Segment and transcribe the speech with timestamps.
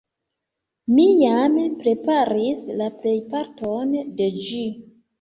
[0.93, 4.69] Mi jam preparis la plejparton de ĝi.